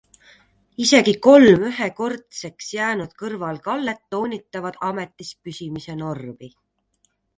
[0.83, 6.51] Isegi kolm ühekordseks jäänud kõrvalekallet toonitavad ametis püsimise normi.